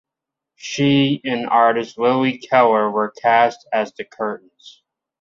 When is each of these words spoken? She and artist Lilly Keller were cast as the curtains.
She 0.55 1.21
and 1.25 1.45
artist 1.47 1.99
Lilly 1.99 2.39
Keller 2.39 2.89
were 2.89 3.11
cast 3.11 3.67
as 3.71 3.93
the 3.93 4.03
curtains. 4.03 4.81